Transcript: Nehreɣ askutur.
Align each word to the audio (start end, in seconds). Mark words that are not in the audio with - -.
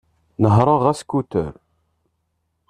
Nehreɣ 0.41 0.81
askutur. 0.91 1.53